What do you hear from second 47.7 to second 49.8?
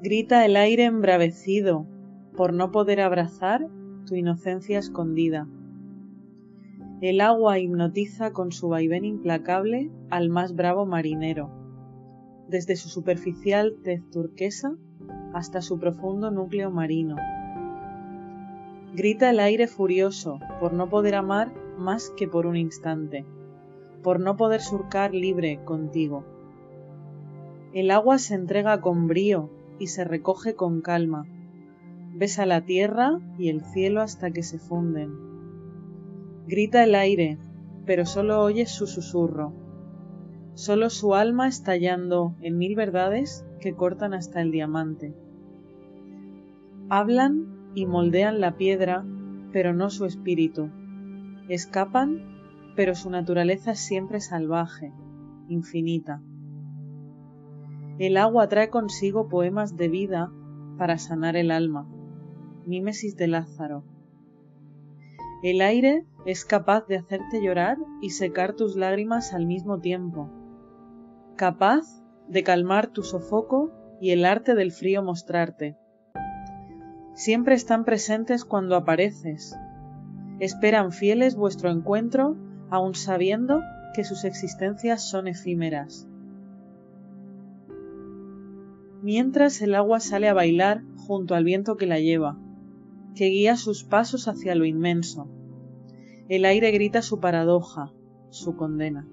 y moldean la piedra, pero